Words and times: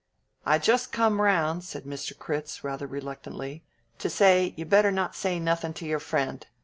"I 0.47 0.57
just 0.57 0.91
come 0.91 1.21
around," 1.21 1.63
said 1.63 1.83
Mr. 1.83 2.17
Critz, 2.17 2.63
rather 2.63 2.87
reluctantly, 2.87 3.63
"to 3.99 4.09
say 4.09 4.55
you 4.57 4.65
better 4.65 4.89
not 4.89 5.15
say 5.15 5.39
nothing 5.39 5.73
to 5.73 5.85
your 5.85 5.99
friend. 5.99 6.47